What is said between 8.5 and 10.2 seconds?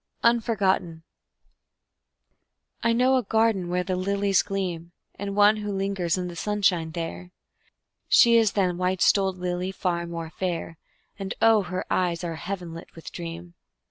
than white stoled lily far